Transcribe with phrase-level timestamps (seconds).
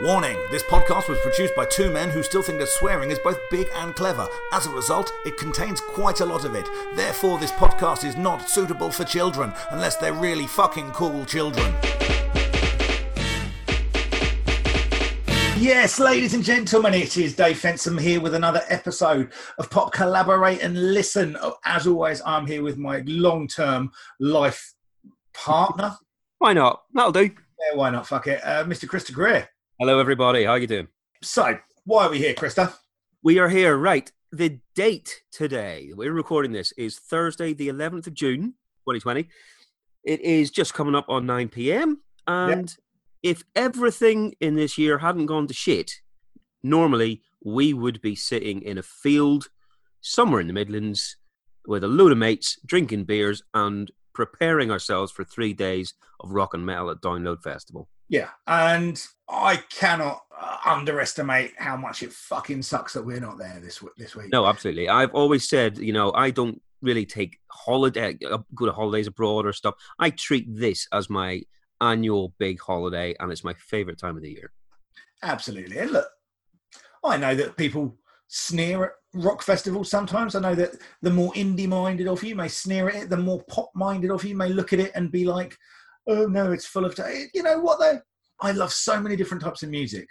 [0.00, 3.38] Warning this podcast was produced by two men who still think that swearing is both
[3.50, 4.26] big and clever.
[4.50, 6.66] As a result, it contains quite a lot of it.
[6.94, 11.74] Therefore, this podcast is not suitable for children, unless they're really fucking cool children.
[15.58, 20.62] Yes, ladies and gentlemen, it is Dave Fensom here with another episode of Pop Collaborate
[20.62, 21.36] and Listen.
[21.66, 24.72] As always, I'm here with my long term life
[25.34, 25.94] partner.
[26.38, 26.82] Why not?
[26.94, 27.24] That'll do.
[27.24, 28.06] Yeah, why not?
[28.06, 28.40] Fuck it.
[28.42, 28.88] Uh, Mr.
[28.88, 29.48] Krista Greer.
[29.82, 30.44] Hello, everybody.
[30.44, 30.86] How are you doing?
[31.22, 32.72] So, why are we here, Krista?
[33.24, 34.12] We are here, right?
[34.30, 38.54] The date today we're recording this is Thursday, the 11th of June,
[38.86, 39.28] 2020.
[40.04, 42.00] It is just coming up on 9 p.m.
[42.28, 42.72] And
[43.24, 45.94] if everything in this year hadn't gone to shit,
[46.62, 49.48] normally we would be sitting in a field
[50.00, 51.16] somewhere in the Midlands
[51.66, 56.54] with a load of mates, drinking beers, and preparing ourselves for three days of rock
[56.54, 57.88] and metal at Download Festival.
[58.12, 63.58] Yeah, and I cannot uh, underestimate how much it fucking sucks that we're not there
[63.58, 64.30] this this week.
[64.30, 64.90] No, absolutely.
[64.90, 69.46] I've always said, you know, I don't really take holiday, uh, go to holidays abroad
[69.46, 69.76] or stuff.
[69.98, 71.40] I treat this as my
[71.80, 74.52] annual big holiday, and it's my favorite time of the year.
[75.22, 75.78] Absolutely.
[75.78, 76.08] And look,
[77.02, 77.96] I know that people
[78.28, 80.34] sneer at rock festivals sometimes.
[80.34, 83.42] I know that the more indie minded of you may sneer at it, the more
[83.44, 85.56] pop minded of you may look at it and be like,
[86.08, 86.94] oh no, it's full of.
[86.94, 87.26] T-.
[87.34, 88.00] You know what though?
[88.40, 90.08] I love so many different types of music,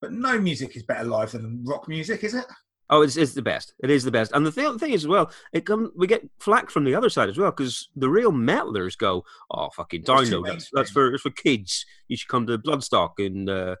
[0.00, 2.46] but no music is better live than rock music, is it?
[2.90, 3.74] Oh, it's, it's the best.
[3.82, 4.32] It is the best.
[4.32, 7.10] And the th- thing is, as well, it come, we get flack from the other
[7.10, 10.46] side as well because the real metalers go, "Oh, fucking download.
[10.46, 11.84] That's, that's for it's for kids.
[12.08, 13.76] You should come to Bloodstock and uh,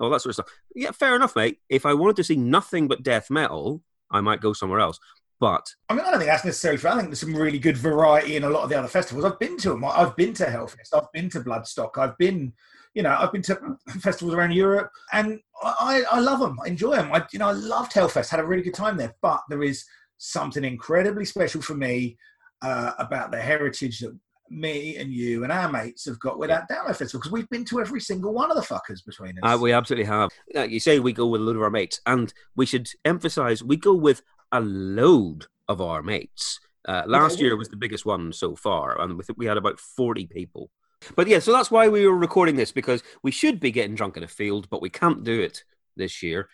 [0.00, 1.58] all that sort of stuff." Yeah, fair enough, mate.
[1.68, 4.98] If I wanted to see nothing but death metal, I might go somewhere else.
[5.38, 6.90] But I mean, I don't think that's necessarily true.
[6.90, 9.24] I think there's some really good variety in a lot of the other festivals.
[9.24, 9.84] I've been to them.
[9.84, 10.94] I've been to Hellfest.
[10.94, 11.98] I've been to Bloodstock.
[11.98, 12.52] I've been,
[12.94, 16.58] you know, I've been to festivals around Europe, and I, I love them.
[16.64, 17.12] I enjoy them.
[17.12, 18.30] I, you know, I loved Hellfest.
[18.30, 19.14] Had a really good time there.
[19.20, 19.84] But there is
[20.18, 22.16] something incredibly special for me
[22.62, 26.68] uh, about the heritage that me and you and our mates have got with that
[26.70, 29.54] Download Festival because we've been to every single one of the fuckers between us.
[29.54, 30.30] Uh, we absolutely have.
[30.54, 33.62] Like you say, we go with a lot of our mates, and we should emphasize
[33.62, 36.60] we go with a load of our mates.
[36.86, 40.70] Uh, last year was the biggest one so far, and we had about forty people.
[41.14, 44.16] But yeah, so that's why we were recording this because we should be getting drunk
[44.16, 45.64] in a field, but we can't do it
[45.96, 46.48] this year.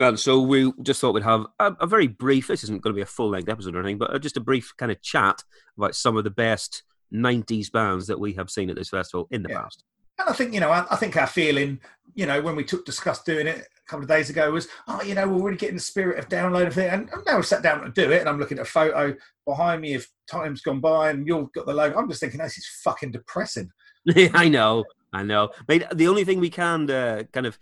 [0.00, 2.48] And so we just thought we'd have a, a very brief.
[2.48, 4.40] This isn't going to be a full length episode or anything, but uh, just a
[4.40, 5.42] brief kind of chat
[5.76, 9.42] about some of the best '90s bands that we have seen at this festival in
[9.42, 9.60] the Yeah.
[9.62, 9.84] past.
[10.18, 11.80] And I think, you know, I, I think our feeling,
[12.14, 15.14] you know, when we took discussed doing it couple of days ago was, oh, you
[15.14, 16.88] know, we're really getting the spirit of downloading thing.
[16.88, 19.14] And, and now we've sat down to do it, and I'm looking at a photo
[19.46, 21.98] behind me of times gone by, and you've got the logo.
[21.98, 23.70] I'm just thinking, this is fucking depressing.
[24.16, 25.50] I know, I know.
[25.68, 27.58] Mate, the only thing we can uh, kind of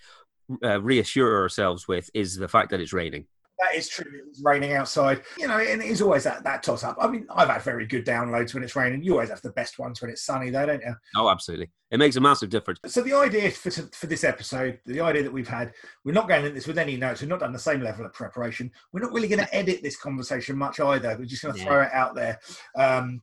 [0.62, 3.26] uh, reassure ourselves with is the fact that it's raining.
[3.60, 4.04] That is true.
[4.06, 6.96] It was raining outside, you know, and it is always that, that toss up.
[7.00, 9.02] I mean, I've had very good downloads when it's raining.
[9.02, 10.94] You always have the best ones when it's sunny, though, don't you?
[11.16, 11.68] Oh, absolutely.
[11.90, 12.78] It makes a massive difference.
[12.86, 15.72] So the idea for, for this episode, the idea that we've had,
[16.04, 17.20] we're not going into this with any notes.
[17.20, 18.70] We've not done the same level of preparation.
[18.92, 21.16] We're not really going to edit this conversation much either.
[21.18, 21.66] We're just going to Yeah.
[21.66, 22.38] throw it out there.
[22.76, 23.22] Um,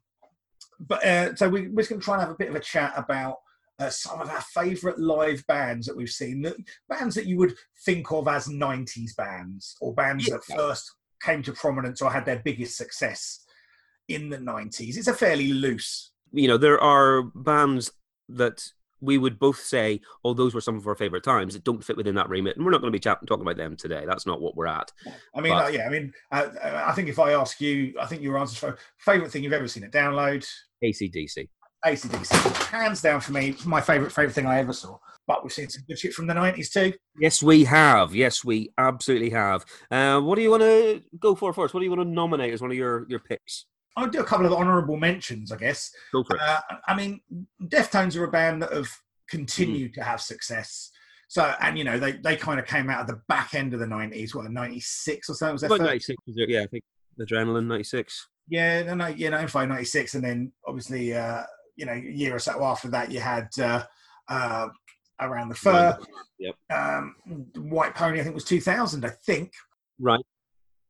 [0.81, 2.59] but uh, so we, we're just going to try and have a bit of a
[2.59, 3.38] chat about
[3.80, 6.56] uh, some of our favourite live bands that we've seen, that,
[6.88, 7.56] bands that you would
[7.86, 10.91] think of as '90s bands or bands that first
[11.22, 13.46] came to prominence or had their biggest success
[14.08, 14.97] in the '90s.
[14.97, 17.91] It's a fairly loose You know, there are bands
[18.30, 18.63] that
[19.02, 21.97] we would both say, oh, those were some of our favorite times that don't fit
[21.97, 22.56] within that remit.
[22.56, 24.03] And we're not going to be chat- talking about them today.
[24.07, 24.92] That's not what we're at.
[25.36, 27.94] I mean, But- uh, yeah, I mean, uh, uh, I think if I ask you,
[28.00, 30.47] I think your answer for favorite thing you've ever seen at download,
[30.84, 31.50] ACDC.
[31.85, 34.97] ACDC, hands down for me, my favorite favorite thing I ever saw.
[35.28, 36.94] But we've seen some good shit from the nineties too.
[37.19, 38.13] Yes, we have.
[38.13, 39.66] Yes, we absolutely have.
[39.90, 41.74] Uh, what do you want to go for first?
[41.74, 43.66] What do you want to nominate as one of your, your picks?
[43.95, 45.91] I'll do a couple of honourable mentions, I guess.
[46.12, 46.41] Go for it.
[46.41, 47.22] Uh, I mean,
[47.63, 48.90] Deftones are a band that have
[49.29, 50.92] continued to have success.
[51.27, 53.80] So, and you know, they, they kind of came out at the back end of
[53.80, 56.15] the nineties, what, ninety six or something was first 96.
[56.27, 56.83] Yeah, I think
[57.19, 58.27] Adrenaline 96.
[58.48, 61.44] Yeah, no, no, yeah, no, fine, ninety six, and then obviously, uh,
[61.75, 63.83] you know, a year or so after that, you had uh,
[64.30, 64.68] uh,
[65.19, 65.98] around the fur.
[66.39, 66.56] Yep.
[66.74, 67.16] Um,
[67.56, 69.51] White Pony, I think was two thousand, I think.
[70.00, 70.25] Right.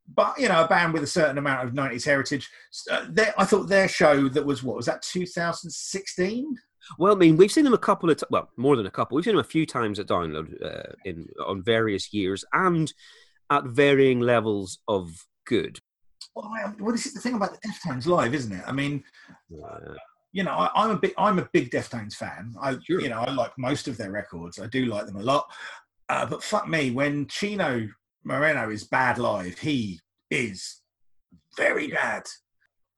[0.08, 2.50] But you know, a band with a certain amount of nineties heritage.
[2.92, 6.56] Uh, their, I thought their show that was what was that two thousand sixteen?
[7.00, 9.16] Well, I mean, we've seen them a couple of, t- well, more than a couple.
[9.16, 12.94] We've seen them a few times at Download uh, in on various years and
[13.50, 15.10] at varying levels of
[15.48, 15.80] good.
[16.36, 18.64] Well, I, well, this is the thing about the Deftones live, isn't it?
[18.68, 19.04] I mean,
[20.36, 22.54] you know, I, I'm a big I'm a big Deftones fan.
[22.62, 23.00] I Sure.
[23.00, 24.60] you know I like most of their records.
[24.60, 25.50] I do like them a lot.
[26.10, 27.88] Uh, but fuck me, when Chino
[28.26, 30.82] Moreno is bad live, he is
[31.56, 32.24] very bad.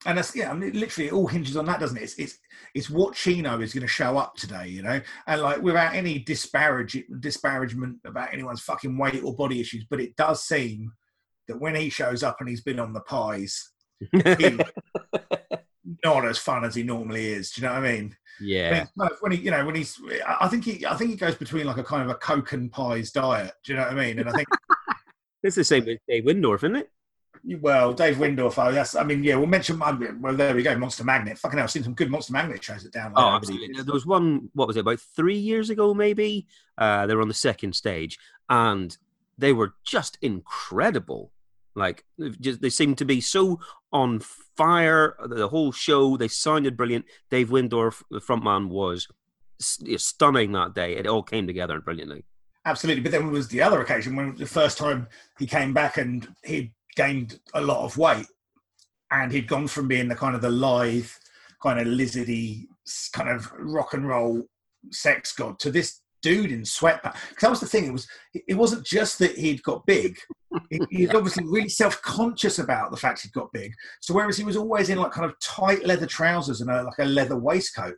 [0.07, 2.03] And that's yeah, I mean, literally it all hinges on that, doesn't it?
[2.03, 2.39] It's it's,
[2.73, 6.17] it's what Chino is going to show up today, you know, and like without any
[6.17, 10.91] disparage disparagement about anyone's fucking weight or body issues, but it does seem
[11.47, 14.59] that when he shows up and he's been on the pies, he's
[16.15, 17.51] not as fun as he normally is.
[17.51, 18.15] Do you know what I mean?
[18.39, 18.85] Yeah.
[19.19, 21.77] When he, you know, when he's, I think he, I think he goes between like
[21.77, 23.53] a kind of a coke and pies diet.
[23.63, 24.19] Do you know what I mean?
[24.19, 24.47] And I think
[25.43, 26.91] it's the same with Dave Wyndorf, isn't it?
[27.61, 28.61] Well, Dave Wyndorf.
[28.63, 28.95] Oh, yes.
[28.95, 29.35] I mean, yeah.
[29.35, 29.79] We'll mention.
[29.79, 30.77] Well, there we go.
[30.77, 31.37] Monster Magnet.
[31.37, 33.13] Fucking hell, I've seen some good Monster Magnet shows at down.
[33.15, 33.81] Oh, absolutely.
[33.81, 34.49] There was one.
[34.53, 34.81] What was it?
[34.81, 36.47] About three years ago, maybe.
[36.77, 38.17] Uh, they were on the second stage,
[38.49, 38.97] and
[39.37, 41.31] they were just incredible.
[41.77, 42.03] Like,
[42.41, 43.59] just they seemed to be so
[43.93, 45.15] on fire.
[45.25, 46.17] The whole show.
[46.17, 47.05] They sounded brilliant.
[47.29, 49.07] Dave Wyndorf, the frontman, was
[49.59, 50.97] stunning that day.
[50.97, 52.25] It all came together brilliantly.
[52.65, 53.03] Absolutely.
[53.03, 55.07] But then was the other occasion when the first time
[55.39, 58.25] he came back and he gained a lot of weight,
[59.11, 61.09] and he'd gone from being the kind of the lithe,
[61.61, 62.65] kind of lizardy,
[63.13, 64.43] kind of rock and roll
[64.89, 67.15] sex god to this dude in sweatpants.
[67.29, 67.85] Because that was the thing.
[67.85, 70.17] It was it wasn't just that he'd got big.
[70.69, 73.71] He, he's obviously really self conscious about the fact he'd got big.
[74.01, 76.99] So whereas he was always in like kind of tight leather trousers and a, like
[76.99, 77.95] a leather waistcoat,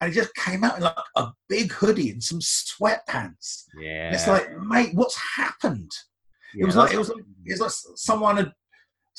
[0.00, 3.64] and he just came out in like a big hoodie and some sweatpants.
[3.80, 5.90] Yeah, and it's like, mate, what's happened?
[6.54, 8.52] Yeah, it was like it was like it was like someone had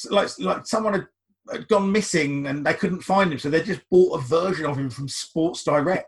[0.10, 1.08] like like someone had,
[1.52, 4.78] had gone missing and they couldn't find him, so they just bought a version of
[4.78, 6.08] him from Sports Direct.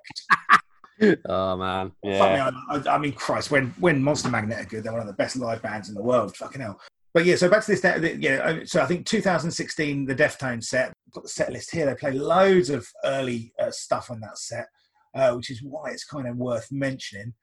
[1.26, 2.52] Oh man, yeah.
[2.70, 5.14] I, I, I, mean, Christ, when when Monster Magnet are good, they're one of the
[5.14, 6.36] best live bands in the world.
[6.36, 6.80] Fucking hell.
[7.14, 8.18] But yeah, so back to this.
[8.20, 10.94] Yeah, so I think 2016, the Deftones set.
[11.14, 11.86] got the set list here.
[11.86, 14.68] They play loads of early uh, stuff on that set,
[15.16, 17.34] uh, which is why it's kind of worth mentioning.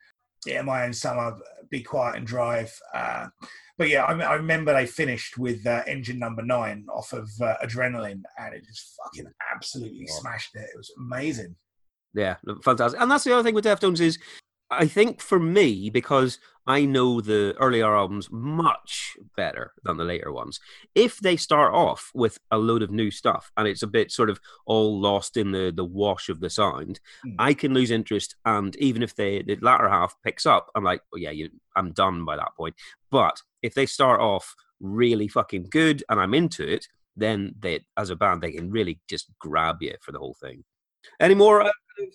[0.46, 1.36] Yeah, my own summer,
[1.70, 2.72] be quiet and drive.
[2.94, 3.28] Uh,
[3.76, 7.56] but yeah, I, I, remember they finished with uh, engine number nine off of uh,
[7.64, 10.68] Adrenaline, and it just fucking absolutely smashed it.
[10.72, 11.56] It was amazing.
[12.14, 13.00] Yeah, fantastic.
[13.00, 14.18] And that's the other thing with Deftones is,
[14.70, 20.32] I think for me because I know the earlier albums much better than the later
[20.32, 20.60] ones.
[20.94, 24.30] If they start off with a load of new stuff and it's a bit sort
[24.30, 27.34] of all lost in the the wash of the sound, mm.
[27.38, 28.36] I can lose interest.
[28.46, 31.92] And even if they the latter half picks up, I'm like, oh yeah, you, I'm
[31.92, 32.74] done by that point.
[33.10, 38.10] But if they start off really fucking good and I'm into it, then they as
[38.10, 40.64] a band they can really just grab you for the whole thing.
[41.20, 41.70] Any more uh,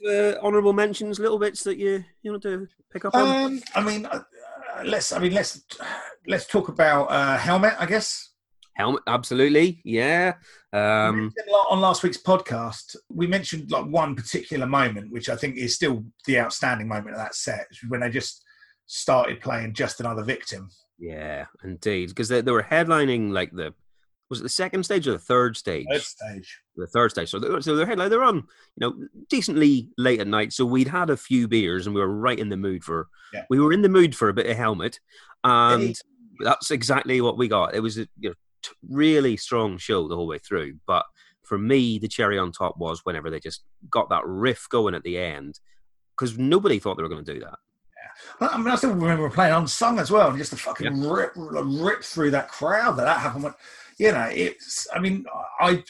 [0.07, 3.45] uh, honourable mentions, little bits that you you want to pick up on?
[3.45, 4.24] Um, I mean, uh,
[4.86, 5.12] let's.
[5.12, 5.62] I mean, let's
[6.27, 7.74] let's talk about uh, helmet.
[7.80, 8.30] I guess
[8.75, 9.03] helmet.
[9.07, 10.33] Absolutely, yeah.
[10.71, 11.33] Um,
[11.69, 16.03] on last week's podcast, we mentioned like one particular moment, which I think is still
[16.25, 18.44] the outstanding moment of that set, when they just
[18.86, 23.74] started playing "Just Another Victim." Yeah, indeed, because they, they were headlining like the
[24.30, 25.88] was it the second stage or the third stage?
[25.90, 26.62] Third stage.
[26.76, 27.30] The third stage.
[27.30, 28.10] So, they, so they're headline.
[28.10, 28.44] They're on, you
[28.78, 30.54] know, decently late at night.
[30.54, 33.08] So we'd had a few beers and we were right in the mood for.
[33.34, 33.46] Yeah.
[33.50, 35.00] We were in the mood for a bit of helmet,
[35.44, 35.94] and hey.
[36.40, 37.76] that's exactly what we got.
[37.76, 40.78] It was a you know, t- really strong show the whole way through.
[40.88, 41.06] But
[41.44, 45.04] for me, the cherry on top was whenever they just got that riff going at
[45.04, 45.60] the end,
[46.18, 47.58] because nobody thought they were going to do that.
[48.42, 48.50] Yeah.
[48.50, 51.12] I mean, I still remember playing unsung as well, and just the fucking yeah.
[51.12, 53.53] rip, rip through that crowd that that happened
[54.00, 54.88] you know, it's.
[54.94, 55.25] I mean,
[55.60, 55.84] I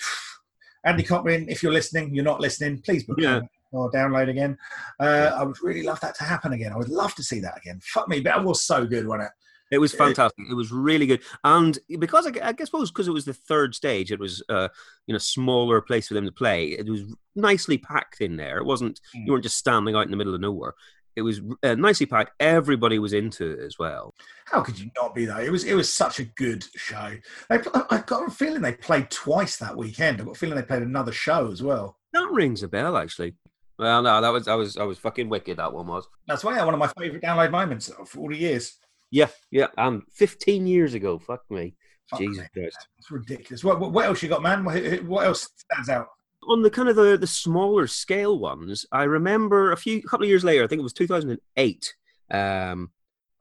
[0.84, 3.42] Andy Copping, if you're listening, you're not listening, please book yeah.
[3.72, 4.58] or download again.
[5.00, 6.72] Uh, I would really love that to happen again.
[6.72, 7.80] I would love to see that again.
[7.84, 9.32] Fuck me, but it was so good, wasn't it?
[9.72, 10.46] It was fantastic.
[10.50, 13.76] It was really good, and because I, guess I guess because it was the third
[13.76, 14.70] stage, it was uh,
[15.06, 16.70] you know smaller place for them to play.
[16.70, 17.04] It was
[17.36, 18.58] nicely packed in there.
[18.58, 20.74] It wasn't you weren't just standing out in the middle of nowhere.
[21.20, 22.32] It was uh, nicely packed.
[22.40, 24.14] Everybody was into it as well.
[24.46, 25.40] How could you not be though?
[25.40, 27.16] It was it was such a good show.
[27.50, 27.60] They,
[27.90, 30.20] I've got a feeling they played twice that weekend.
[30.20, 31.98] I've got a feeling they played another show as well.
[32.14, 33.36] That rings a bell, actually.
[33.78, 35.58] Well, no, that was I was I was fucking wicked.
[35.58, 36.08] That one was.
[36.28, 38.78] That's why one of my favourite download moments of all the years.
[39.12, 41.20] Yeah, yeah, and 15 years ago.
[41.20, 41.76] Fuck me.
[42.10, 42.62] Fuck Jesus me.
[42.62, 42.88] Christ.
[42.98, 43.64] It's ridiculous.
[43.64, 44.64] What, what else you got, man?
[45.08, 46.08] What else stands out?
[46.48, 50.30] On the kind of the, the smaller scale ones, I remember a few couple of
[50.30, 51.96] years later, I think it was 2008,
[52.32, 52.92] um,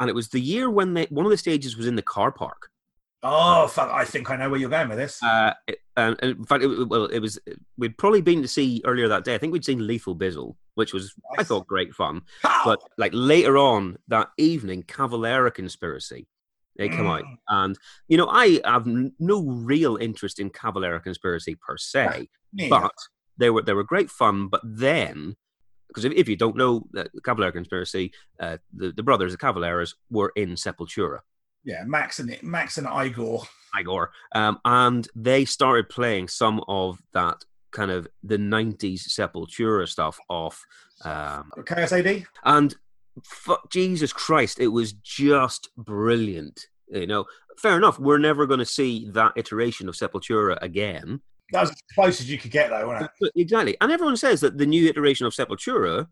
[0.00, 2.32] and it was the year when they, one of the stages was in the car
[2.32, 2.70] park.
[3.22, 5.20] Oh, fuck, I think I know where you're going with this.
[5.22, 7.38] Uh, it, and, in fact, it, well, it was
[7.76, 9.34] we'd probably been to see earlier that day.
[9.34, 11.40] I think we'd seen Lethal Bizzle, which was nice.
[11.40, 12.22] I thought great fun.
[12.64, 16.28] But like later on that evening, Cavalera Conspiracy
[16.78, 17.18] they come mm.
[17.18, 17.24] out.
[17.48, 22.68] And, you know, I have no real interest in Cavalera Conspiracy per se, yeah.
[22.68, 22.92] but
[23.38, 24.48] they were, they were great fun.
[24.48, 25.36] But then
[25.88, 29.94] because if, if you don't know the Cavalera conspiracy, uh, the, the brothers, the Cavaleras,
[30.10, 31.20] were in Sepultura.
[31.64, 33.42] Yeah, Max and Max and Igor.
[33.78, 40.18] Igor, um, and they started playing some of that kind of the '90s Sepultura stuff
[40.28, 40.62] off.
[41.04, 42.24] Um, KSAD.
[42.44, 42.74] and
[43.24, 46.66] fu- Jesus Christ, it was just brilliant.
[46.88, 47.26] You know,
[47.58, 47.98] fair enough.
[47.98, 51.20] We're never going to see that iteration of Sepultura again.
[51.52, 53.32] That was as close as you could get, though, wasn't it?
[53.36, 53.76] Exactly.
[53.80, 56.06] And everyone says that the new iteration of Sepultura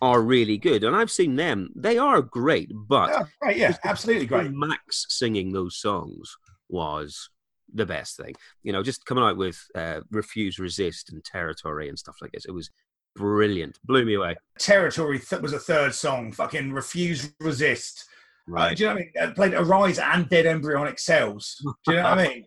[0.00, 0.84] are really good.
[0.84, 1.70] And I've seen them.
[1.74, 3.56] They are great, but Yeah, great.
[3.56, 4.52] Yeah, absolutely great.
[4.52, 6.36] Max singing those songs
[6.68, 7.30] was
[7.74, 8.34] the best thing.
[8.62, 12.44] You know, just coming out with uh, Refuse, Resist and Territory and stuff like this.
[12.44, 12.70] It was
[13.16, 13.78] brilliant.
[13.84, 14.36] Blew me away.
[14.58, 16.32] Territory th- was a third song.
[16.32, 18.04] Fucking refuse, resist.
[18.48, 18.76] Uh, Right.
[18.76, 19.34] do you know what I mean?
[19.34, 21.56] Played Arise and Dead Embryonic Cells.
[21.84, 22.44] Do you know what I mean?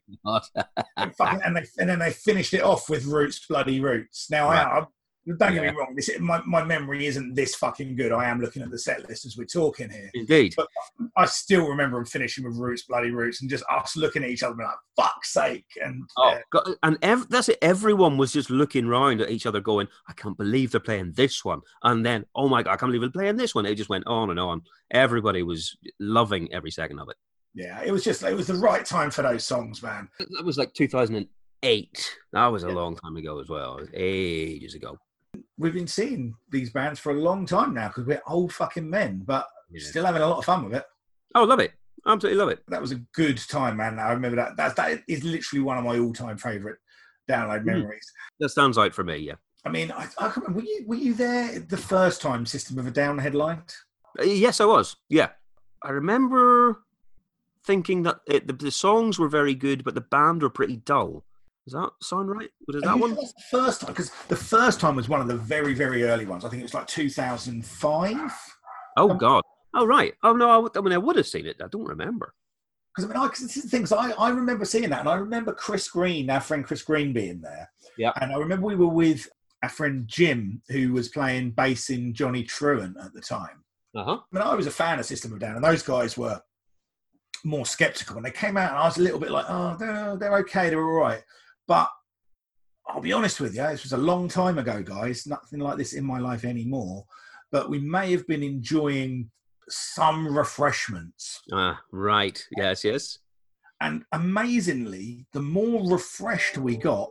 [0.98, 4.30] and, fucking, and, they, and then they finished it off with Roots, Bloody Roots.
[4.32, 4.86] Now, I, I,
[5.38, 8.12] don't get me wrong, this, my, my memory isn't this fucking good.
[8.12, 10.10] I am looking at the set list as we're talking here.
[10.16, 10.54] Indeed.
[10.58, 10.68] But
[11.16, 14.42] I still remember them finishing with Roots, Bloody Roots, and just us looking at each
[14.44, 15.66] other and like, fuck's sake.
[15.84, 17.60] And Oh, uh, God, and ev- that's it.
[17.62, 21.46] Everyone was just looking round at each other, going, "I can't believe they're playing this
[21.46, 23.90] one," and then, "Oh my god, I can't believe they're playing this one." It just
[23.90, 24.62] went on and on.
[24.92, 27.16] Everybody was loving every second of it.
[27.54, 30.10] yeah, it was just, it was the right time for those songs, man.
[30.20, 32.18] That was like 2008.
[32.34, 32.74] That was a Yeah.
[32.74, 33.80] long time ago as well.
[33.94, 34.98] Ages ago.
[35.62, 39.22] We've been seeing these bands for a long time now because we're old fucking men,
[39.26, 39.88] but Yeah.
[39.88, 40.86] still having a lot of fun with it.
[41.36, 41.74] Oh, love it.
[42.08, 42.64] Absolutely love it.
[42.68, 44.00] That was a good time, man.
[44.00, 44.58] I remember that.
[44.58, 46.78] That, that is literally one of my all time favourite
[47.30, 47.66] download Mhm.
[47.66, 48.12] memories.
[48.40, 49.18] That stands out for me.
[49.18, 49.36] Yeah.
[49.64, 50.62] I mean, I, I can't remember.
[50.62, 53.76] Were you, were you there the first time System of a Down headlined?
[54.20, 54.96] Uh, Yes, I was.
[55.10, 55.30] Yeah,
[55.84, 56.82] I remember
[57.64, 61.24] thinking that it, the, the songs were very good, but the band were pretty dull.
[61.66, 62.50] Does that sound right?
[62.68, 63.14] Was that one?
[63.16, 63.92] that's the first time?
[63.92, 66.44] Because the first time was one of the very, very early ones.
[66.44, 68.32] I think it was like 2005.
[68.98, 69.44] Oh Um, God.
[69.74, 70.14] Oh right.
[70.24, 70.70] Oh no.
[70.76, 71.58] I, mean, I would have seen it.
[71.64, 72.34] I don't remember.
[72.96, 73.82] Because I mean, I, cause this is the thing.
[73.84, 77.14] 'cause I, I remember seeing that, and I remember Chris Green, our friend Chris Green,
[77.14, 77.72] being there.
[77.98, 78.12] Yeah.
[78.20, 79.30] And I remember we were with
[79.64, 83.64] our friend Jim, who was playing bass in Johnny Truant at the time.
[83.96, 84.18] Uh huh.
[84.20, 86.42] I mean, I was a fan of System of a Down, and those guys were
[87.46, 88.18] more skeptical.
[88.18, 90.70] And they came out, and I was a little bit like, "Oh, they're, they're okay,
[90.70, 91.24] they're all right."
[91.72, 91.88] But
[92.86, 95.26] I'll be honest with you, this was a long time ago, guys.
[95.26, 97.06] Nothing like this in my life anymore.
[97.50, 99.32] But we may have been enjoying
[99.70, 101.40] some refreshments.
[101.54, 102.46] Ah, right.
[102.58, 102.84] Yes.
[102.84, 103.20] Yes.
[103.80, 107.10] And amazingly, the more refreshed we got,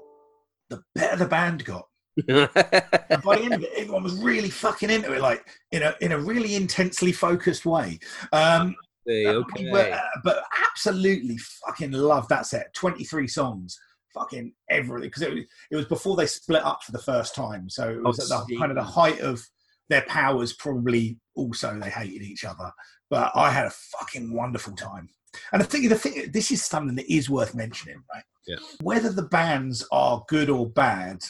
[0.69, 1.87] the better the band got.
[2.29, 5.95] And by the end of it, everyone was really fucking into it, like in a
[6.03, 7.99] in a really intensely focused way.
[8.33, 8.77] Um,
[9.09, 9.43] okay.
[9.57, 12.75] we were, uh, but absolutely fucking love that set.
[12.75, 13.81] 23 songs,
[14.15, 15.09] fucking everything.
[15.09, 17.69] Because it, was- it was before they split up for the first time.
[17.69, 19.43] So it oh, was Oh, at the kind of the height of
[19.89, 22.71] their powers, probably also they hated each other.
[23.09, 25.09] But I had a fucking wonderful time.
[25.53, 28.25] And I think the thing, this is something that is worth mentioning, right?
[28.47, 28.57] Yeah.
[28.83, 31.23] Whether the bands are good or bad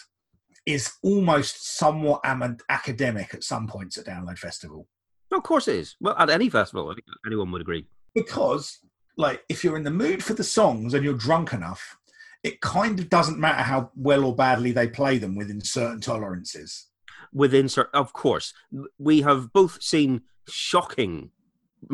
[0.67, 4.87] is almost somewhat am- academic at some points at Download Festival
[5.33, 5.97] of course it is.
[6.01, 7.87] Well, at any festival, I think anyone would agree.
[8.15, 8.79] because
[9.17, 11.97] like if you're in the mood for the songs and you're drunk enough
[12.43, 16.87] it kind of doesn't matter how well or badly they play them within certain tolerances
[17.33, 18.53] Within, certain, of course,
[18.99, 21.31] we have both seen shocking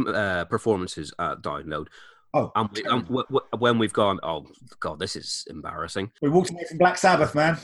[0.06, 1.88] uh, performances at Download,
[2.32, 4.46] oh and, we, and w- w- when we've gone, oh
[4.80, 6.10] God, this is embarrassing.
[6.22, 7.58] we walked away from black sabbath man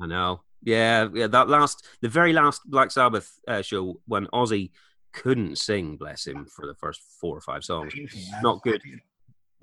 [0.00, 0.42] I know.
[0.62, 1.26] Yeah, yeah.
[1.26, 4.70] That last, the very last Black Sabbath uh, show when Ozzy
[5.12, 7.94] couldn't sing, bless him, for the first four or five songs.
[8.42, 8.82] Not good.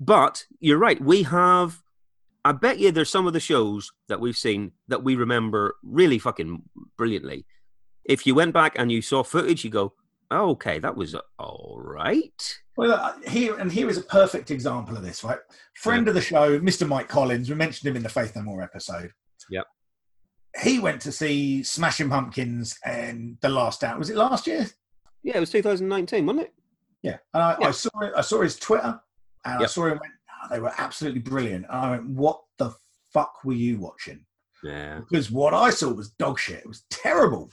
[0.00, 1.00] But you're right.
[1.00, 1.82] We have.
[2.44, 6.18] I bet you there's some of the shows that we've seen that we remember really
[6.18, 6.62] fucking
[6.98, 7.46] brilliantly.
[8.04, 9.94] If you went back and you saw footage, you go,
[10.30, 14.96] oh, "Okay, that was all right." well uh, here and here is a perfect example
[14.96, 15.38] of this right
[15.76, 18.60] friend of the show mr mike collins we mentioned him in the faith no more
[18.62, 19.12] episode
[19.48, 19.64] Yep.
[20.60, 23.96] he went to see smashing pumpkins and the last Out.
[23.96, 24.66] was it last year
[25.22, 26.54] Yeah, it was 2019, wasn't it?
[27.04, 29.00] Yeah, and I, I saw it, I saw his Twitter,
[29.44, 30.00] and I saw him.
[30.00, 31.66] Went, "Oh, they were absolutely brilliant.
[31.68, 32.74] And I went, "What the
[33.12, 34.24] fuck were you watching?"
[34.62, 35.00] Yeah.
[35.00, 36.58] Because what I saw was dog shit.
[36.60, 37.50] It was terrible.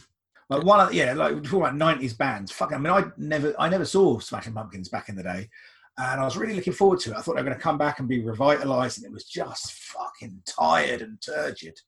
[0.50, 2.52] Like one, of, yeah, like we're talking about nineties bands.
[2.52, 5.50] Fucking, I mean, I never, I never saw Smashing Pumpkins back in the day,
[5.98, 7.16] and I was really looking forward to it.
[7.18, 9.72] I thought they were going to come back and be revitalized, and it was just
[9.72, 11.80] fucking tired and turgid.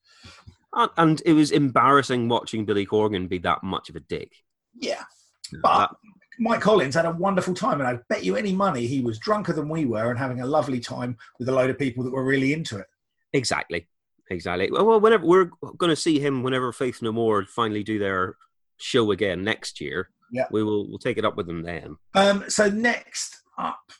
[0.98, 4.32] And, it was embarrassing watching Billy Corgan be that much of a dick.
[4.80, 5.04] Yeah,
[5.52, 5.96] That- but
[6.40, 9.54] Mike Collins had a wonderful time, and I bet you any money he was drunker
[9.54, 12.24] than we were and having a lovely time with a load of people that were
[12.24, 12.88] really into it.
[13.34, 13.88] Exactly.
[14.30, 14.70] Exactly.
[14.72, 18.36] Well, whenever we're going to see him, whenever Faith No More finally do their
[18.78, 20.46] show again next year, Yeah.
[20.50, 21.98] we will we'll take it up with them then.
[22.16, 23.92] Um, so next up,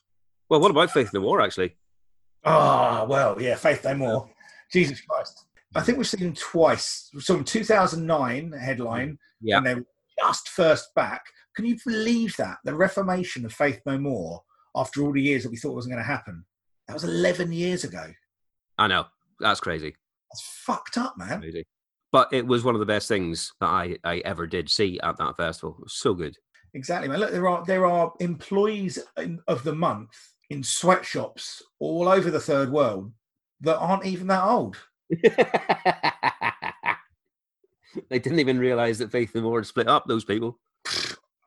[0.50, 1.42] Well, what about Faith No More?
[1.42, 1.76] Actually,
[2.46, 4.30] ah, well, yeah, Faith No More.
[4.72, 5.46] Jesus Christ.
[5.76, 7.10] I think we've seen them twice.
[7.20, 9.58] saw them 2009 headline, Yeah.
[9.58, 9.86] and they were
[10.20, 11.26] just first back.
[11.56, 12.58] Can you believe that?
[12.64, 14.42] The reformation of Faith No More
[14.76, 16.46] after all the years that we thought wasn't going to happen.
[16.88, 18.12] That was 11 years ago.
[18.78, 19.06] I know
[19.40, 19.96] that's crazy,
[20.32, 21.42] That's fucked up, man.
[21.42, 21.66] crazy.
[22.12, 25.18] But it was one of the best things that I, I ever did see at
[25.18, 25.76] that festival.
[25.80, 26.36] It was so good.
[26.76, 27.20] Exactly, man.
[27.20, 30.10] Look, there are there are employees in, of the month
[30.50, 33.12] in sweatshops all over the third world
[33.62, 34.78] that aren't even that old.
[38.10, 40.60] they didn't even realize that Faith No More had split up those people.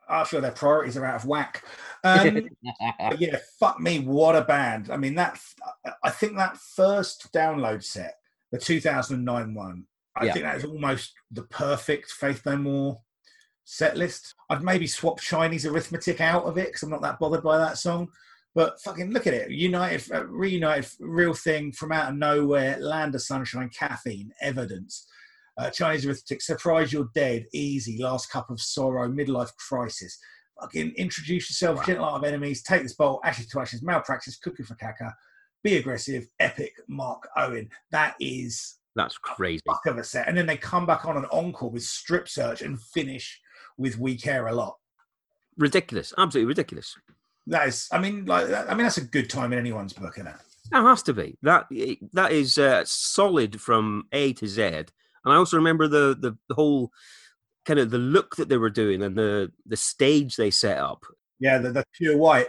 [0.09, 1.65] I feel their priorities are out of whack.
[2.05, 2.49] Um,
[3.19, 4.91] yeah, fuck me, what a band!
[4.91, 5.39] I mean, that
[6.03, 8.15] I think that first download set,
[8.53, 9.85] the 2009 one,
[10.17, 10.33] I Yeah.
[10.33, 13.01] think that is almost the perfect Faith No More
[13.65, 14.35] set list.
[14.49, 17.79] I'd maybe swap Chinese arithmetic out of it because I'm not that bothered by that
[17.79, 18.09] song.
[18.55, 23.15] But fucking look at it, United, uh, reunited, real thing from out of nowhere, Land
[23.15, 25.07] of Sunshine, Caffeine, Evidence.
[25.59, 30.19] Uh, Chinese arithmetic, surprise you're dead, easy, last cup of sorrow, midlife crisis.
[30.61, 34.65] Fucking introduce yourself, gentle art of enemies, take this bowl, ashes to ashes, malpractice, cuckoo
[34.65, 35.13] for caca,
[35.63, 37.69] be aggressive, epic, Mark Bowen.
[37.91, 39.63] That is That's crazy.
[39.67, 40.29] fuck of a set.
[40.29, 43.41] And then they come back on an encore with strip search and finish
[43.79, 44.77] with We Care a Lot.
[45.59, 46.13] Ridiculous.
[46.19, 46.95] Absolutely ridiculous.
[47.47, 50.27] That is, I mean, like, I mean, that's a good time in anyone's book, isn't
[50.27, 50.37] it?
[50.73, 51.39] That has to be.
[51.43, 51.67] That
[52.13, 54.87] that is uh, solid from A to Z.
[55.27, 56.91] And I also remember the, the the whole
[57.67, 61.05] kind of the look that they were doing and the the stage they set up.
[61.41, 62.47] Yeah, the, the pure white.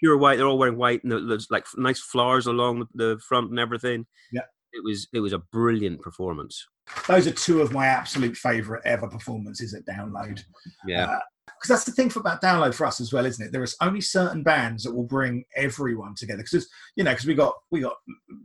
[0.00, 0.36] Pure white.
[0.36, 4.04] They're all wearing white, and there's like nice flowers along the, front and everything.
[4.32, 4.42] Yeah.
[4.72, 6.66] It was it was a brilliant performance.
[7.06, 10.42] Those are two of my absolute favourite ever performances at Download.
[10.86, 11.06] Yeah.
[11.06, 13.52] Uh, because that's the thing for, about download for us as well, isn't it?
[13.52, 17.34] There is only certain bands that will bring everyone together because you know because we
[17.34, 17.96] got we got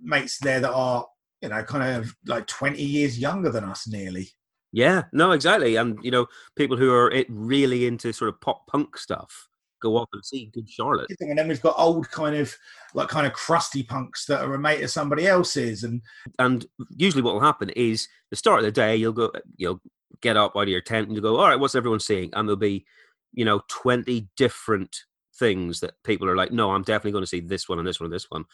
[0.04, 1.06] mates there that are
[1.42, 4.30] you know kind of like twenty years younger than us nearly.
[4.72, 5.76] Yeah, no, exactly.
[5.76, 9.48] And you know, people who are really into sort of pop punk stuff
[9.82, 11.08] go off and see Good Charlotte.
[11.20, 12.56] And then we've got old kind of
[12.94, 16.02] like kind of crusty punks that are a mate of somebody else's, and
[16.40, 19.82] And usually, what will happen is the start of the day, you'll go, you'll
[20.22, 22.30] get up out of your tent and you go, all right, what's everyone seeing?
[22.34, 22.86] And there'll be,
[23.34, 24.96] you know, twenty different
[25.36, 28.00] things that people are like, no, I'm definitely going to see this one and this
[28.00, 28.46] one and this one,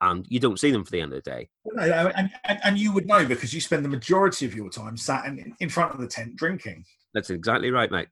[0.00, 1.48] and you don't see them for the end of the day.
[1.78, 5.24] and, and, and you would know because you spend the majority of your time sat
[5.26, 6.84] in, in front of the tent drinking.
[7.14, 8.08] That's exactly right, mate.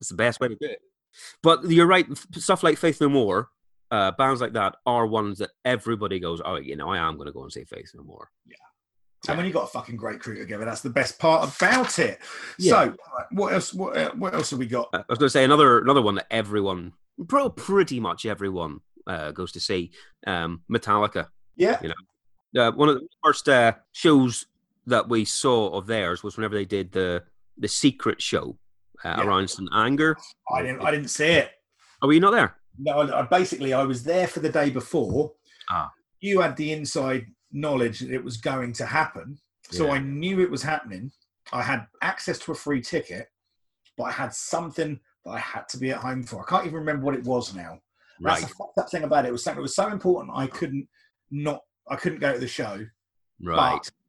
[0.00, 0.80] It's the best way to do it.
[1.42, 2.06] But you're right.
[2.34, 3.48] Stuff like Faith No More,
[3.90, 7.26] uh, bands like that are ones that everybody goes, oh, you know, I am going
[7.26, 8.30] to go and see Faith No More.
[8.46, 8.56] Yeah.
[9.28, 12.20] And when you've got a fucking great crew together, that's the best part about it.
[12.58, 12.70] Yeah.
[12.70, 12.96] So,
[13.32, 13.74] what else?
[13.74, 14.88] What, uh, what else have we got?
[14.92, 16.92] Uh, I was going to say another another one that everyone,
[17.26, 19.92] pretty much everyone, uh, goes to see.
[20.26, 21.28] Um, Metallica.
[21.56, 21.92] Yeah, you
[22.60, 24.46] Uh, one of the first uh, shows
[24.86, 27.22] that we saw of theirs was whenever they did the
[27.58, 28.58] the secret show
[29.04, 29.24] uh, Yeah.
[29.26, 30.16] around St Anger.
[30.54, 30.82] I didn't.
[30.82, 31.50] I didn't see it.
[32.02, 32.56] Oh, were you not there?
[32.78, 35.32] No, I, basically I was there for the day before.
[35.70, 35.90] Ah.
[36.20, 39.38] You had the inside knowledge that it was going to happen,
[39.70, 39.92] so Yeah.
[39.92, 41.10] I knew it was happening.
[41.52, 43.28] I had access to a free ticket,
[43.96, 46.42] but I had something that I had to be at home for.
[46.42, 47.80] I can't even remember what it was now.
[48.20, 49.28] That's Right, the fucked up thing about it.
[49.28, 49.58] It was something.
[49.58, 50.32] that was so important.
[50.36, 50.88] I couldn't
[51.30, 51.60] not.
[51.88, 52.84] I couldn't go to the show.
[53.42, 53.58] right.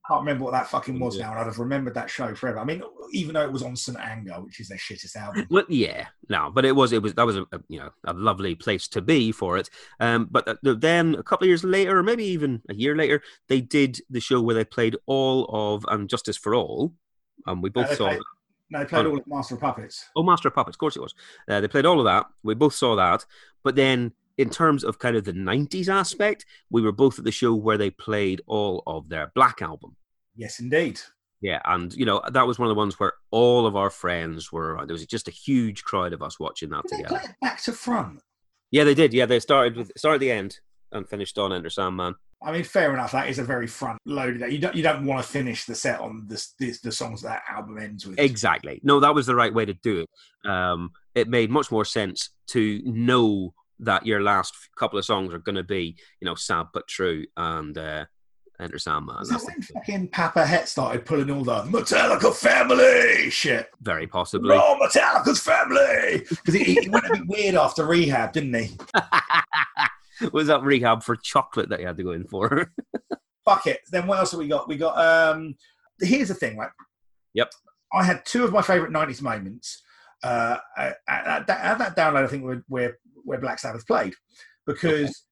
[0.09, 1.25] I can't remember what that fucking was Yeah.
[1.25, 2.59] now, and I'd have remembered that show forever.
[2.59, 5.45] I mean, even though it was on St Anger, which is their shittest album.
[5.49, 8.13] Well, yeah, no, but it was it was that was a, a you know a
[8.13, 9.69] lovely place to be for it.
[9.99, 13.21] Um, but uh, then a couple of years later, or maybe even a year later,
[13.49, 16.93] they did the show where they played all of "And Justice for All,"
[17.45, 18.07] and we both they saw.
[18.07, 18.21] played-
[18.69, 19.11] No, they played Oh.
[19.11, 20.05] all of Master of Puppets.
[20.15, 21.13] Oh, Master of Puppets, of course it was.
[21.47, 22.25] Uh, they played all of that.
[22.43, 23.25] We both saw that.
[23.63, 27.31] But then, in terms of kind of the '90s aspect, we were both at the
[27.31, 29.95] show where they played all of their Black album.
[30.35, 30.99] Yes, indeed.
[31.41, 34.51] Yeah, and you know that was one of the ones where all of our friends
[34.51, 34.75] were.
[34.85, 37.35] There was just a huge crowd of us watching that Did they together.
[37.41, 38.21] back to front?
[38.71, 39.13] Yeah, they did.
[39.13, 40.59] Yeah, they started with started at the end
[40.91, 42.15] and finished on Enter Sandman.
[42.41, 43.13] I mean, fair enough.
[43.13, 44.51] That is a very front loaded.
[44.51, 47.41] You don't you don't want to finish the set on this, this the songs that
[47.49, 48.19] album ends with.
[48.19, 48.79] Exactly.
[48.83, 50.49] No, that was the right way to do it.
[50.49, 55.39] Um, it made much more sense to know that your last couple of songs are
[55.39, 58.05] going to be, you know, sad but true and uh,
[58.59, 59.21] Enter Sandman.
[59.21, 63.69] Is that when fucking Papa Het started pulling all the Metallica family shit?
[63.81, 64.49] very possibly.
[64.49, 66.25] Raw Metallica's family!
[66.29, 68.77] Because he, he went a bit weird after rehab, didn't he?
[70.31, 72.71] was that rehab for chocolate that you had to go in for?
[73.45, 73.79] Fuck it.
[73.91, 74.67] Then what else have we got?
[74.67, 75.55] We got um
[76.01, 76.69] here's the thing, right?
[77.33, 77.51] Yep.
[77.93, 79.81] I had two of my favourite '90s moments
[80.23, 82.23] uh, at, at, that, at, that, download.
[82.23, 84.13] I think where where, where Black Sabbath played
[84.65, 85.25] because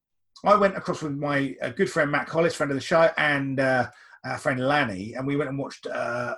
[0.46, 0.54] okay.
[0.54, 3.60] I went across with my uh, good friend Matt Collis, friend of the show, and
[3.60, 3.90] uh,
[4.24, 6.36] our friend Lanny, and we went and watched uh,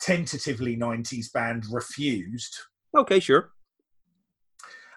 [0.00, 2.56] tentatively '90s band Refused.
[2.96, 3.52] Okay, sure.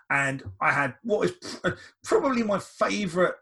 [0.09, 1.69] And I had what is pr-
[2.03, 3.33] probably my favourite,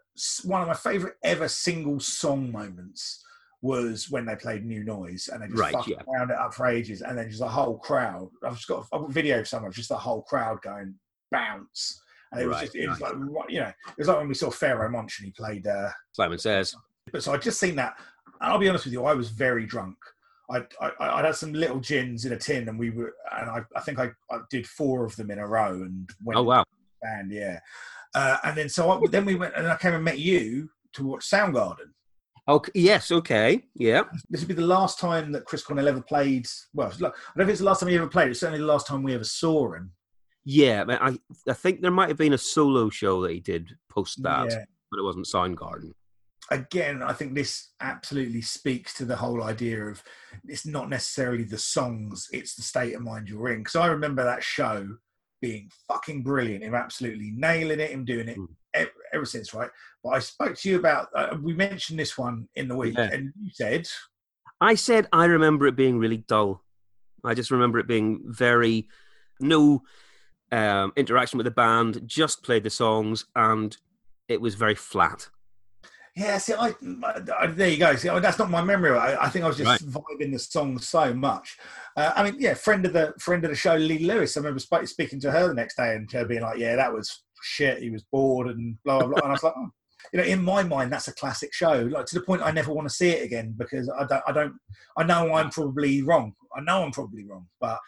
[0.44, 3.24] one of my favourite ever single song moments
[3.62, 6.02] was when they played New Noise and they just right, fucking yeah.
[6.06, 8.28] wound it up for ages, and then just a whole crowd.
[8.44, 10.94] I've just got a video of someone, just the whole crowd going
[11.30, 12.00] bounce.
[12.30, 13.00] And it was just, it nice.
[13.00, 15.66] was like, you know, it was like when we saw Pharoahe Monch and he played
[15.66, 16.74] uh, Simon Says.
[17.10, 17.94] But so I'd just seen that.
[18.40, 19.96] And I'll be honest with you, I was very drunk.
[20.50, 23.62] I, I, I had some little gins in a tin, and we were, and I,
[23.76, 26.64] I think I, I did four of them in a row, and went oh wow,
[27.02, 27.60] band, yeah.
[28.14, 31.06] Uh, and then so I, then we went, and I came and met you to
[31.06, 31.92] watch Soundgarden.
[32.48, 32.72] Okay.
[32.74, 33.12] Yes.
[33.12, 33.66] Okay.
[33.74, 34.04] Yeah.
[34.30, 36.46] This would be the last time that Chris Cornell ever played.
[36.72, 38.30] Well, I don't know if it's the last time he ever played.
[38.30, 39.92] It's certainly the last time we ever saw him.
[40.46, 44.22] Yeah, I I think there might have been a solo show that he did post
[44.22, 44.64] that, yeah.
[44.90, 45.92] but it wasn't Soundgarden.
[46.50, 50.02] Again, I think this absolutely speaks to the whole idea of
[50.46, 53.60] it's not necessarily the songs; it's the state of mind you're in.
[53.60, 54.88] Because I remember that show
[55.40, 58.48] being fucking brilliant, him absolutely nailing it, him doing it mm.
[58.74, 59.70] ever, ever, since, right?
[60.02, 63.10] But I spoke to you about, uh, we mentioned this one in the week, yeah.
[63.12, 63.88] and you said.
[64.60, 66.64] I said I remember it being really dull.
[67.24, 68.88] I just remember it being very,
[69.40, 69.82] no
[70.50, 73.76] um, interaction with the band, just played the songs, and
[74.28, 75.28] it was very flat.
[76.18, 76.74] Yeah, see, I,
[77.38, 77.94] I, there you go.
[77.94, 78.98] See, I, that's not my memory.
[78.98, 79.80] I, I think I was just right.
[79.80, 81.56] vibing the song so much.
[81.96, 84.36] Uh, I mean, yeah, friend of the friend of the show, Lee Lewis.
[84.36, 86.92] I remember sp- speaking to her the next day and her being like, "Yeah, that
[86.92, 87.80] was shit.
[87.80, 89.68] He was bored and blah blah blah." and I was like, oh.
[90.12, 91.88] you know, in my mind, that's a classic show.
[91.88, 94.22] Like to the point, I never want to see it again because I don't.
[94.26, 94.54] I don't.
[94.96, 96.34] I know I'm probably wrong.
[96.56, 97.78] I know I'm probably wrong, but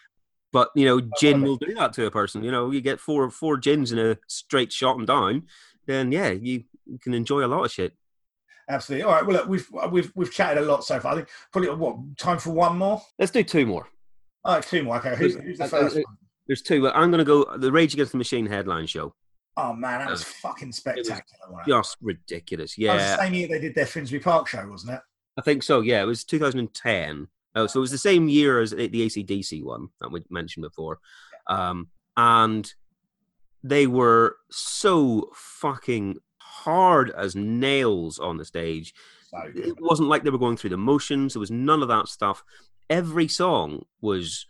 [0.53, 2.45] but you know, gin will do that to a person.
[2.45, 5.47] You know, you get four four gins in a straight shot and down,
[5.85, 7.93] then yeah, you, you can enjoy a lot of shit.
[8.69, 9.03] Absolutely.
[9.03, 9.25] All right.
[9.25, 11.13] Well, look, we've we've we've chatted a lot so far.
[11.13, 13.01] I think probably what time for one more.
[13.19, 13.87] Let's do two more.
[14.43, 14.97] All right, two more.
[14.97, 15.15] Okay.
[15.15, 16.17] Who's, who's the uh, first uh, one?
[16.47, 16.87] There's two.
[16.89, 19.13] I'm going to go the Rage Against the Machine headline show.
[19.57, 21.61] Oh man, that was uh, fucking spectacular.
[21.67, 22.77] just ridiculous.
[22.77, 22.97] Yeah.
[22.97, 25.01] the same year they did their Finsbury Park show, wasn't it?
[25.37, 25.81] I think so.
[25.81, 27.27] Yeah, it was 2010.
[27.53, 30.99] Oh, so it was the same year as the ACDC one that we mentioned before,
[31.47, 32.73] um, and
[33.63, 36.17] they were so fucking
[36.61, 38.93] hard as nails on the stage.
[39.55, 41.33] it wasn't like they were going through the motions.
[41.33, 42.43] There was none of that stuff.
[42.89, 44.45] Every song was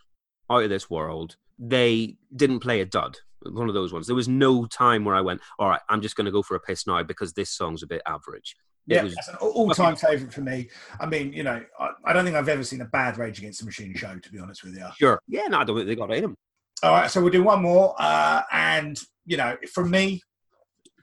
[0.50, 1.38] out of this world.
[1.58, 3.18] They didn't play a dud.
[3.44, 4.08] One of those ones.
[4.08, 6.56] There was no time where I went, all right, I'm just going to go for
[6.56, 8.56] a piss now because this song's a bit average.
[8.86, 10.70] yeah, was, that's an all-time favourite for me.
[11.00, 13.60] I mean, you know, I, I, don't think I've ever seen a bad Rage Against
[13.60, 14.86] the Machine show, to be honest with you.
[14.98, 15.20] Sure.
[15.28, 16.36] Yeah, no, I don't think they got it in them.
[16.84, 20.22] All right, so we'll do one more, uh, and you know, for me,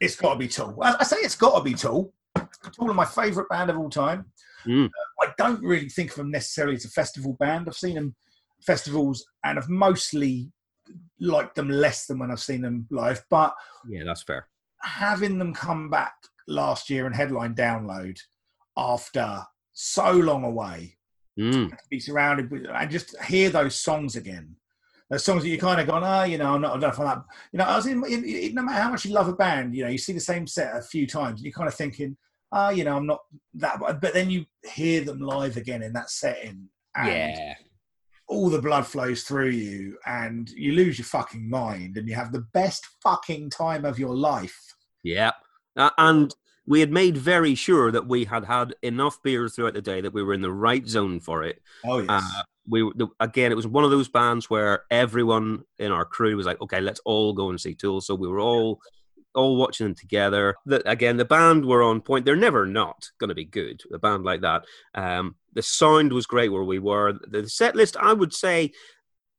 [0.01, 0.79] it's got to be Tool.
[0.83, 2.13] I say it's got to be Tool.
[2.37, 4.27] Tool are my favourite band of all time.
[4.67, 4.87] Mm.
[4.87, 7.69] Uh, I don't really think of them necessarily as a festival band.
[7.69, 8.15] I've seen them
[8.63, 10.51] festivals and I've mostly
[11.21, 13.23] liked them less than when I've seen them live.
[13.31, 13.55] But
[13.89, 14.47] yeah, that's fair.
[14.83, 16.15] Having them come back
[16.47, 18.19] last year and headline download
[18.77, 20.97] after so long away,
[21.39, 21.71] mm.
[21.71, 24.57] to be surrounded with and just hear those songs again
[25.11, 27.07] those songs that you kind of gone, ah, oh, you know, I'm not enough on
[27.07, 27.23] that.
[27.53, 29.75] You know, I was in, in, in, no matter how much you love a band,
[29.75, 32.17] you know, you see the same set a few times, and you're kind of thinking,
[32.53, 33.21] ah, oh, you know, I'm not
[33.55, 33.79] that.
[33.81, 37.55] But then you hear them live again in that setting, and yeah.
[38.29, 42.33] all the blood flows through you, and you lose your fucking mind, and you have
[42.33, 44.75] the best fucking time of your life.
[45.03, 45.33] Yeah,
[45.77, 46.35] uh, and
[46.67, 50.13] we had made very sure that we had had enough beers throughout the day that
[50.13, 51.63] we were in the right zone for it.
[51.83, 52.09] Oh yes.
[52.11, 56.47] Uh, we again, it was one of those bands where everyone in our crew was
[56.47, 58.81] like, "Okay, let's all go and see Tool." So we were all
[59.35, 60.55] all watching them together.
[60.67, 62.25] The, again, the band were on point.
[62.25, 63.81] They're never not going to be good.
[63.93, 64.65] A band like that.
[64.95, 67.19] Um, the sound was great where we were.
[67.29, 68.73] The set list, I would say,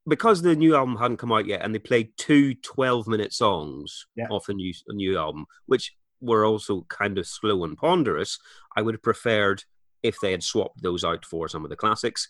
[0.08, 4.08] because the new album hadn't come out yet, and they played two 12 minute songs
[4.16, 4.28] yeah.
[4.30, 8.40] off the new, the new album, which were also kind of slow and ponderous.
[8.76, 9.64] I would have preferred
[10.04, 12.28] if they had swapped those out for some of the classics.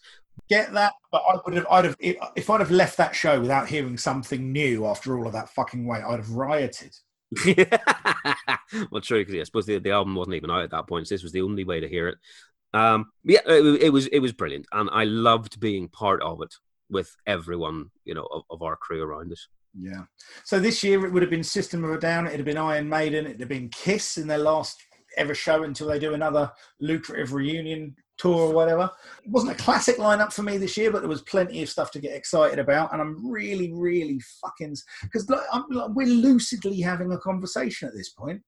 [0.49, 3.67] Get that, but I would have, I'd have, if I'd have left that show without
[3.67, 6.95] hearing something new after all of that fucking wait, I'd have rioted.
[8.91, 11.07] well, true, because yeah, I suppose the, the album wasn't even out at that point,
[11.07, 12.17] so this was the only way to hear it.
[12.73, 16.53] Um, yeah, it, it was it was brilliant, and I loved being part of it
[16.89, 19.47] with everyone, you know, of, of our crew around us.
[19.77, 20.03] Yeah.
[20.43, 22.89] So this year it would have been System of a Down, it'd have been Iron
[22.89, 24.81] Maiden, it'd have been Kiss in their last
[25.19, 28.89] ever show until they do another lucrative reunion tour or whatever.
[29.23, 31.91] It wasn't a classic lineup for me this year, but there was plenty of stuff
[31.91, 37.11] to get excited about, and I'm really, really fucking because like, like, we're lucidly having
[37.11, 38.41] a conversation at this point.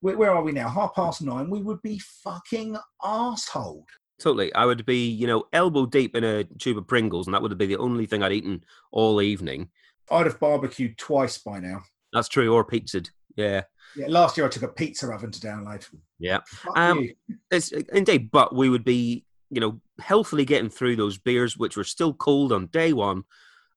[0.00, 0.68] Where, where are we now?
[0.68, 1.50] Half past nine.
[1.50, 3.84] We would be fucking asshole.
[4.20, 4.52] Totally.
[4.54, 7.56] I would be, you know, elbow deep in a tube of Pringles, and that would
[7.58, 9.70] be the only thing I'd eaten all evening.
[10.10, 11.82] I'd have barbecued twice by now.
[12.12, 13.10] That's true, or pizzaed.
[13.38, 13.62] Yeah.
[13.96, 15.86] Yeah, last year I took a pizza oven to download.
[16.18, 16.40] Yeah.
[16.76, 17.08] Um,
[17.50, 21.84] it's indeed, but we would be, you know, healthily getting through those beers, which were
[21.84, 23.24] still cold on day one,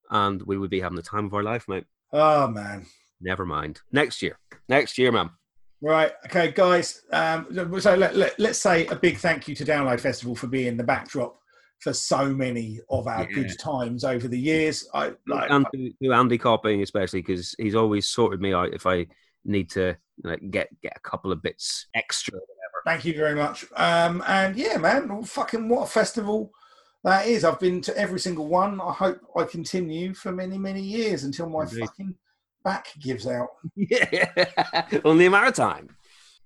[0.09, 1.85] and we would be having the time of our life, mate.
[2.11, 2.85] Oh man.
[3.21, 3.79] Never mind.
[3.91, 4.37] Next year.
[4.67, 5.29] Next year, man.
[5.81, 6.11] Right.
[6.25, 7.01] Okay, guys.
[7.11, 7.47] Um,
[7.79, 10.83] so let, let, us say a big thank you to Download Festival for being the
[10.83, 11.37] backdrop
[11.79, 13.35] for so many of our yeah.
[13.35, 14.87] good times over the years.
[14.93, 19.07] I like and to Andy Copping especially because he's always sorted me out if I
[19.45, 22.33] need to like, get get a couple of bits extra.
[22.33, 22.81] Whatever.
[22.85, 23.65] Thank you very much.
[23.75, 26.51] Um, and yeah, man, fucking what a festival
[27.03, 27.43] that is.
[27.43, 28.79] I've been to every single one.
[28.81, 31.79] I hope I continue for many many years until my Indeed.
[31.81, 32.15] fucking
[32.63, 33.49] back gives out.
[33.75, 35.89] Yeah, only a matter of time.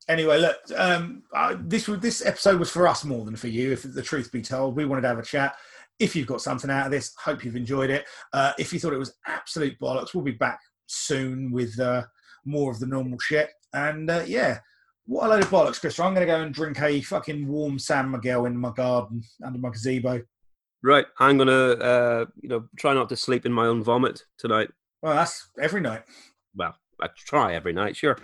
[0.07, 3.71] Anyway, look, um, uh, this this episode was for us more than for you.
[3.71, 5.55] If the truth be told, we wanted to have a chat.
[5.97, 8.05] If you've got something out of this, hope you've enjoyed it.
[8.33, 12.03] Uh, if you thought it was absolute bollocks, we'll be back soon with uh,
[12.45, 13.49] more of the normal shit.
[13.73, 14.59] And uh, yeah,
[15.05, 15.99] what a load of bollocks, Chris.
[15.99, 19.59] I'm going to go and drink a fucking warm San Miguel in my garden under
[19.59, 20.21] my gazebo.
[20.83, 24.23] Right, I'm going to, uh, you know, try not to sleep in my own vomit
[24.37, 24.69] tonight.
[25.01, 26.03] Well, that's every night.
[26.55, 28.17] Well, I try every night, sure.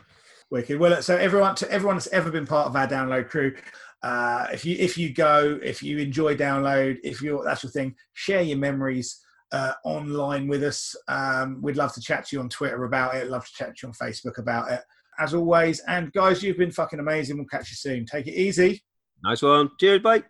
[0.52, 0.80] Wicked.
[0.80, 3.56] Well, so everyone, to everyone that's ever been part of our download crew,
[4.04, 7.96] uh, if you if you go, if you enjoy download, if you're that's your thing,
[8.14, 9.20] share your memories
[9.52, 10.96] uh, online with us.
[11.08, 13.30] Um, we'd love to chat to you on Twitter about it.
[13.30, 14.82] Love to chat to you on Facebook about it.
[15.20, 17.38] As always, and guys, you've been fucking amazing.
[17.38, 18.06] We'll catch you soon.
[18.06, 18.84] Take it easy.
[19.24, 19.70] Nice one.
[19.80, 20.24] Cheers, bye.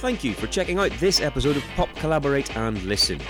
[0.00, 3.20] Thank you for checking out this episode of Pop Collaborate and Listen.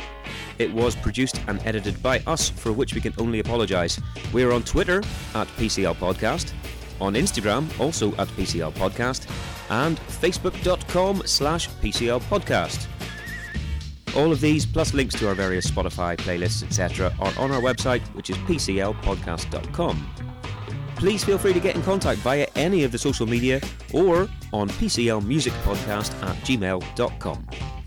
[0.61, 3.98] It was produced and edited by us, for which we can only apologise.
[4.33, 4.98] We are on Twitter
[5.35, 6.52] at PCL Podcast,
[7.00, 9.28] on Instagram also at PCL Podcast,
[9.70, 12.86] and facebook.com slash PCL Podcast.
[14.16, 18.02] All of these, plus links to our various Spotify playlists, etc., are on our website,
[18.14, 20.30] which is pclpodcast.com
[21.00, 23.58] please feel free to get in contact via any of the social media
[23.94, 27.79] or on pclmusicpodcast at gmail.com.